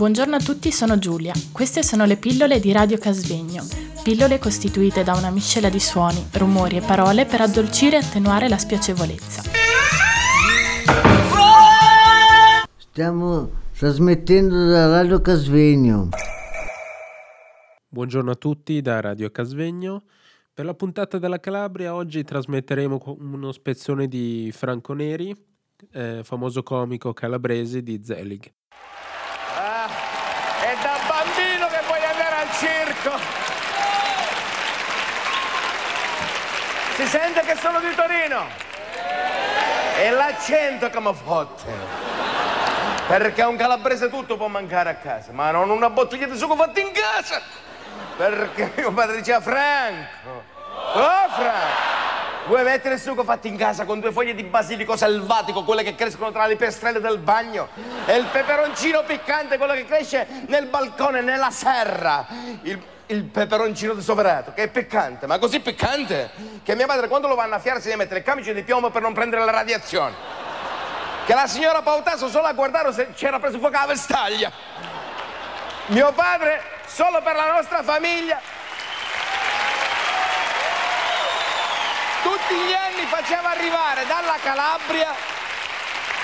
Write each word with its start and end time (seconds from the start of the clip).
Buongiorno 0.00 0.36
a 0.36 0.40
tutti, 0.40 0.72
sono 0.72 0.98
Giulia. 0.98 1.34
Queste 1.52 1.82
sono 1.82 2.06
le 2.06 2.16
pillole 2.16 2.58
di 2.58 2.72
Radio 2.72 2.96
Casvegno. 2.96 3.62
Pillole 4.02 4.38
costituite 4.38 5.02
da 5.02 5.12
una 5.12 5.28
miscela 5.28 5.68
di 5.68 5.78
suoni, 5.78 6.26
rumori 6.32 6.78
e 6.78 6.80
parole 6.80 7.26
per 7.26 7.42
addolcire 7.42 7.96
e 7.96 7.98
attenuare 7.98 8.48
la 8.48 8.56
spiacevolezza. 8.56 9.42
Stiamo 12.78 13.50
trasmettendo 13.76 14.68
da 14.68 14.88
Radio 14.88 15.20
Casvegno. 15.20 16.08
Buongiorno 17.86 18.30
a 18.30 18.36
tutti 18.36 18.80
da 18.80 19.00
Radio 19.00 19.30
Casvegno. 19.30 20.04
Per 20.54 20.64
la 20.64 20.72
puntata 20.72 21.18
della 21.18 21.40
Calabria 21.40 21.94
oggi 21.94 22.24
trasmetteremo 22.24 23.18
uno 23.18 23.52
spezzone 23.52 24.08
di 24.08 24.50
Franco 24.50 24.94
Neri, 24.94 25.36
eh, 25.92 26.22
famoso 26.24 26.62
comico 26.62 27.12
calabrese 27.12 27.82
di 27.82 28.00
Zelig. 28.02 28.50
Da 30.82 30.98
bambino 31.06 31.66
che 31.66 31.80
vuoi 31.86 32.04
andare 32.04 32.34
al 32.36 32.48
circo. 32.52 33.18
Si 36.94 37.06
sente 37.06 37.40
che 37.40 37.56
sono 37.56 37.80
di 37.80 37.94
Torino. 37.94 38.46
E 39.96 40.10
l'accento 40.10 40.88
che 40.88 41.00
mi 41.00 41.14
fotte. 41.14 41.72
Perché 43.06 43.42
un 43.42 43.56
calabrese 43.56 44.08
tutto 44.08 44.36
può 44.36 44.46
mancare 44.46 44.90
a 44.90 44.94
casa, 44.94 45.32
ma 45.32 45.50
non 45.50 45.68
una 45.68 45.90
bottiglia 45.90 46.26
di 46.26 46.36
sugo 46.36 46.54
fatta 46.56 46.80
in 46.80 46.92
casa. 46.92 47.42
Perché 48.16 48.72
mio 48.76 48.92
padre 48.92 49.16
diceva 49.16 49.40
Franco. 49.40 50.44
Oh 50.92 51.28
Franco! 51.28 51.69
Vuoi 52.50 52.64
mettere 52.64 52.96
il 52.96 53.00
sugo 53.00 53.22
fatto 53.22 53.46
in 53.46 53.56
casa 53.56 53.84
con 53.84 54.00
due 54.00 54.10
foglie 54.10 54.34
di 54.34 54.42
basilico 54.42 54.96
selvatico, 54.96 55.62
quelle 55.62 55.84
che 55.84 55.94
crescono 55.94 56.32
tra 56.32 56.46
le 56.46 56.56
piastrelle 56.56 56.98
del 56.98 57.18
bagno, 57.18 57.68
e 58.06 58.16
il 58.16 58.24
peperoncino 58.24 59.04
piccante, 59.04 59.56
quello 59.56 59.72
che 59.74 59.84
cresce 59.84 60.26
nel 60.48 60.66
balcone, 60.66 61.20
nella 61.20 61.52
serra. 61.52 62.26
Il, 62.62 62.82
il 63.06 63.22
peperoncino 63.22 63.94
di 63.94 64.02
sovrato, 64.02 64.52
che 64.52 64.64
è 64.64 64.68
piccante, 64.68 65.28
ma 65.28 65.38
così 65.38 65.60
piccante 65.60 66.32
che 66.64 66.74
mia 66.74 66.86
madre 66.86 67.06
quando 67.06 67.28
lo 67.28 67.36
va 67.36 67.42
a 67.42 67.44
annaffiare 67.44 67.78
si 67.78 67.84
deve 67.84 67.98
mettere 67.98 68.18
il 68.18 68.26
camice 68.26 68.52
di 68.52 68.64
piombo 68.64 68.90
per 68.90 69.02
non 69.02 69.12
prendere 69.12 69.44
la 69.44 69.52
radiazione. 69.52 70.12
Che 71.26 71.32
la 71.32 71.46
signora 71.46 71.82
Pautaso 71.82 72.28
solo 72.28 72.46
a 72.46 72.52
guardare 72.52 72.92
se 72.92 73.12
c'era 73.14 73.38
preso 73.38 73.60
fuoco 73.60 73.78
la 73.78 73.86
vestaglia. 73.86 74.50
Mio 75.86 76.10
padre, 76.14 76.60
solo 76.88 77.22
per 77.22 77.36
la 77.36 77.52
nostra 77.52 77.84
famiglia, 77.84 78.40
anni 82.56 83.06
faceva 83.06 83.50
arrivare 83.50 84.06
dalla 84.06 84.36
Calabria 84.42 85.14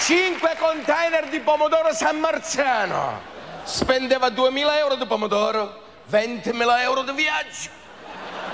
5 0.00 0.56
container 0.58 1.28
di 1.28 1.40
pomodoro 1.40 1.92
San 1.92 2.18
Marzano. 2.18 3.20
Spendeva 3.64 4.30
2000 4.30 4.78
euro 4.78 4.94
di 4.96 5.06
pomodoro, 5.06 5.82
20.000 6.10 6.80
euro 6.80 7.02
di 7.02 7.12
viaggio. 7.12 7.68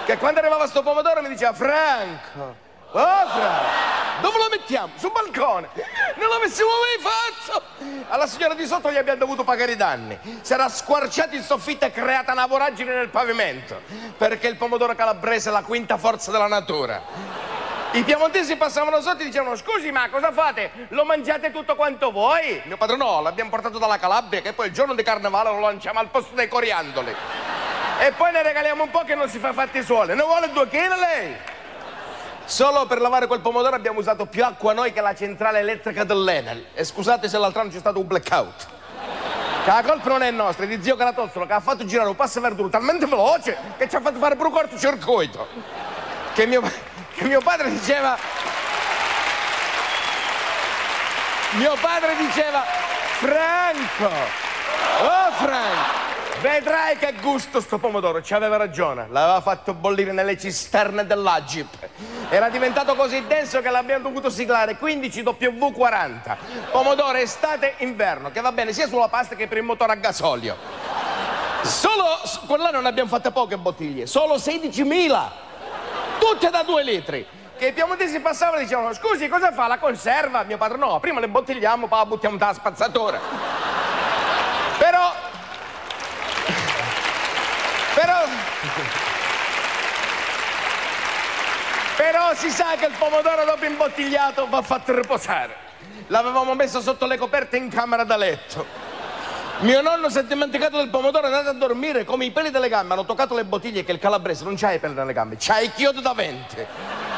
Che 0.05 0.19
quando 0.19 0.41
arrivava 0.41 0.67
sto 0.67 0.83
pomodoro 0.83 1.23
mi 1.23 1.29
diceva 1.29 1.53
Franco, 1.53 2.57
oh 2.91 3.27
Franco, 3.29 4.21
dove 4.21 4.39
lo 4.39 4.49
mettiamo? 4.51 4.93
Sul 4.97 5.13
balcone. 5.13 5.69
Non 6.17 6.29
l'avessimo 6.29 6.69
mai 6.69 7.13
fatto. 7.13 7.63
Alla 8.09 8.27
signora 8.27 8.55
di 8.55 8.67
sotto 8.67 8.91
gli 8.91 8.97
abbiamo 8.97 9.19
dovuto 9.19 9.45
pagare 9.45 9.73
i 9.73 9.77
danni. 9.77 10.19
Si 10.43 10.53
era 10.53 10.69
squarciato 10.69 11.35
in 11.35 11.43
soffitta 11.43 11.87
e 11.87 11.93
creata 11.93 12.33
una 12.33 12.47
voragine 12.47 12.95
nel 12.95 13.09
pavimento. 13.09 13.81
Perché 14.17 14.49
il 14.49 14.57
pomodoro 14.57 14.95
calabrese 14.95 15.49
è 15.49 15.53
la 15.53 15.63
quinta 15.63 15.97
forza 15.97 16.31
della 16.31 16.49
natura. 16.49 17.46
I 17.97 18.05
piemontesi 18.05 18.57
passavano 18.57 19.01
sotto 19.01 19.23
e 19.23 19.25
dicevano 19.25 19.57
scusi 19.57 19.91
ma 19.91 20.11
cosa 20.11 20.31
fate? 20.31 20.71
Lo 20.89 21.07
mangiate 21.07 21.51
tutto 21.51 21.75
quanto 21.77 22.11
voi? 22.11 22.61
Mio 22.65 22.77
padre 22.77 22.95
no, 22.97 23.23
l'abbiamo 23.23 23.49
portato 23.49 23.79
dalla 23.79 23.97
Calabria 23.97 24.43
che 24.43 24.53
poi 24.53 24.67
il 24.67 24.75
giorno 24.75 24.95
di 24.95 25.03
carnevale 25.03 25.49
lo 25.49 25.61
lanciamo 25.61 25.99
al 25.99 26.09
posto 26.09 26.35
dei 26.35 26.47
coriandoli. 26.47 27.15
E 28.01 28.13
poi 28.13 28.33
ne 28.33 28.43
regaliamo 28.43 28.83
un 28.83 28.91
po' 28.91 29.03
che 29.05 29.15
non 29.15 29.31
si 29.31 29.39
fa 29.39 29.55
fatti 29.55 29.83
suole. 29.83 30.15
Ne 30.15 30.23
vuole 30.25 30.51
due 30.53 30.69
chili 30.69 30.89
lei? 30.89 31.37
Solo 32.45 32.85
per 32.85 33.01
lavare 33.01 33.27
quel 33.27 33.41
pomodoro 33.41 33.75
abbiamo 33.75 34.01
usato 34.01 34.27
più 34.27 34.45
acqua 34.45 34.75
noi 34.75 34.93
che 34.93 35.01
la 35.01 35.15
centrale 35.15 35.61
elettrica 35.61 36.05
dell'Enel. 36.05 36.67
E 36.75 36.85
scusate 36.85 37.31
se 37.31 37.39
l'altro 37.39 37.63
anno 37.63 37.71
c'è 37.71 37.79
stato 37.79 37.99
un 37.99 38.07
blackout. 38.07 38.67
Che 39.65 39.71
la 39.71 39.83
colpa 39.83 40.11
non 40.11 40.23
è 40.23 40.31
nostra, 40.31 40.67
è 40.67 40.69
di 40.69 40.83
zio 40.83 40.97
Caratozzolo 40.97 41.47
che 41.47 41.55
ha 41.55 41.61
fatto 41.61 41.87
girare 41.87 42.11
un 42.11 42.15
passo 42.15 42.43
verduro 42.43 42.69
talmente 42.69 43.07
veloce 43.07 43.57
che 43.79 43.89
ci 43.89 43.97
ha 43.97 44.03
fatto 44.03 44.19
fare 44.19 44.37
pure 44.37 44.49
un 44.49 44.55
cortocircuito. 44.55 46.05
Che 46.37 46.45
mio, 46.45 46.61
che 47.15 47.25
mio 47.25 47.41
padre 47.41 47.71
diceva. 47.71 48.19
Mio 51.53 51.75
padre 51.81 52.15
diceva 52.15 52.61
Franco! 52.61 54.13
Oh 55.01 55.33
Franco! 55.33 56.05
Vedrai 56.43 56.99
che 56.99 57.15
gusto 57.23 57.63
sto 57.63 57.79
pomodoro, 57.79 58.21
ci 58.21 58.35
aveva 58.35 58.59
ragione, 58.59 59.07
l'aveva 59.09 59.41
fatto 59.41 59.73
bollire 59.73 60.13
nelle 60.13 60.39
cisterne 60.39 61.07
dell'Agip. 61.07 61.89
Era 62.29 62.51
diventato 62.51 62.95
così 62.97 63.27
denso 63.27 63.63
che 63.63 63.71
l'abbiamo 63.71 64.03
dovuto 64.03 64.29
siglare 64.29 64.77
15 64.77 65.23
W40. 65.23 66.37
Pomodoro 66.71 67.17
estate-inverno, 67.17 68.31
che 68.31 68.43
va 68.43 68.53
bene 68.53 68.75
sia 68.75 68.87
sulla 68.87 69.09
pasta 69.09 69.37
che 69.37 69.49
per 69.49 69.57
il 69.57 69.65
motore 69.65 69.93
a 69.93 69.97
gasolio. 69.97 70.55
Solo 71.63 72.21
quell'anno 72.47 72.83
ne 72.83 72.89
abbiamo 72.89 73.09
fatte 73.09 73.31
poche 73.31 73.57
bottiglie, 73.57 74.05
solo 74.05 74.35
16.000, 74.35 75.45
tutte 76.31 76.51
da 76.51 76.63
2 76.63 76.83
litri. 76.83 77.27
Che 77.57 77.69
i 77.69 77.73
piemontesi 77.73 78.21
passavano 78.21 78.59
e 78.59 78.65
dicevano, 78.65 78.93
scusi, 78.93 79.29
cosa 79.29 79.53
fa 79.53 79.67
la 79.67 79.79
conserva? 79.79 80.43
Mio 80.43 80.59
padre 80.59 80.77
no, 80.77 80.99
prima 81.01 81.21
le 81.21 81.29
bottigliamo, 81.29 81.87
poi 81.87 81.99
la 81.99 82.07
buttiamo 82.07 82.37
dalla 82.37 82.53
spazzatura. 82.53 83.19
Però 84.79 85.15
però... 87.95 88.25
Però 91.97 92.35
si 92.35 92.51
sa 92.51 92.75
che 92.79 92.85
il 92.87 92.95
pomodoro 92.99 93.47
dopo 93.47 93.65
imbottigliato 93.65 94.47
va 94.51 94.61
fatto 94.61 94.95
riposare. 94.95 95.57
L'avevamo 96.09 96.55
messo 96.55 96.83
sotto 96.83 97.07
le 97.07 97.17
coperte 97.17 97.57
in 97.57 97.71
camera 97.71 98.05
da 98.05 98.17
letto. 98.17 98.86
Mio 99.61 99.81
nonno 99.81 100.11
si 100.11 100.19
è 100.19 100.25
dimenticato 100.25 100.77
del 100.77 100.91
pomodoro, 100.91 101.25
è 101.25 101.33
andato 101.33 101.49
a 101.49 101.55
dormire, 101.55 102.05
come 102.05 102.27
i 102.27 102.31
peli 102.31 102.51
delle 102.51 102.69
gambe, 102.69 102.93
hanno 102.93 103.07
toccato 103.07 103.35
le 103.35 103.45
bottiglie 103.45 103.85
che 103.85 103.93
il 103.93 103.99
calabrese 103.99 104.45
non 104.45 104.55
c'ha 104.55 104.73
i 104.73 104.79
peli 104.79 104.93
nelle 104.93 105.15
gambe, 105.15 105.37
c'ha 105.39 105.61
i 105.61 105.73
chiodi 105.73 106.03
da 106.03 106.13
venti. 106.13 106.65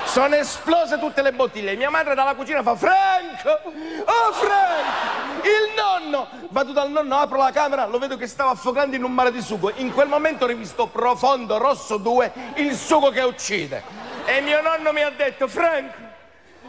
Sono 0.04 0.36
esplose 0.36 0.98
tutte 1.00 1.20
le 1.20 1.32
bottiglie. 1.32 1.74
Mia 1.74 1.90
madre 1.90 2.14
dalla 2.14 2.34
cucina 2.34 2.62
fa 2.62 2.76
Franco! 2.76 3.60
Oh 4.04 4.32
Franco! 4.32 5.46
Il 5.46 5.74
nonno! 5.76 6.28
Vado 6.50 6.72
dal 6.72 6.90
nonno, 6.90 7.16
apro 7.16 7.38
la 7.38 7.50
camera, 7.50 7.86
lo 7.86 7.98
vedo 7.98 8.16
che 8.16 8.28
stava 8.28 8.52
affogando 8.52 8.94
in 8.94 9.02
un 9.02 9.12
mare 9.12 9.32
di 9.32 9.42
sugo. 9.42 9.72
In 9.74 9.92
quel 9.92 10.06
momento 10.06 10.44
ho 10.44 10.46
rivisto 10.46 10.86
profondo, 10.86 11.58
rosso 11.58 11.96
2, 11.96 12.32
il 12.54 12.74
sugo 12.76 13.10
che 13.10 13.22
uccide. 13.22 13.82
E 14.24 14.40
mio 14.42 14.62
nonno 14.62 14.92
mi 14.92 15.02
ha 15.02 15.10
detto, 15.10 15.48
Franco! 15.48 15.96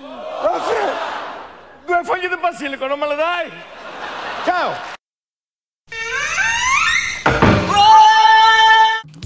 Oh 0.01 0.59
Franco! 0.59 1.17
Due 1.85 2.03
foglie 2.03 2.27
di 2.27 2.37
basilico, 2.37 2.87
non 2.87 2.97
me 2.97 3.07
le 3.07 3.15
dai? 3.15 3.51
Ciao! 4.43 4.97